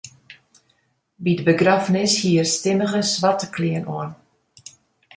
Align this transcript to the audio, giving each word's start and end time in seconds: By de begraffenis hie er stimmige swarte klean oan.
By 1.25 1.31
de 1.39 1.43
begraffenis 1.49 2.13
hie 2.23 2.33
er 2.45 2.49
stimmige 2.57 3.01
swarte 3.13 3.47
klean 3.57 3.85
oan. 3.97 4.11